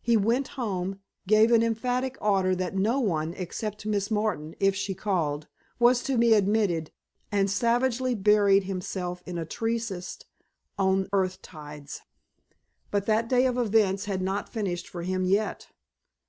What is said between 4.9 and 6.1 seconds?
called, was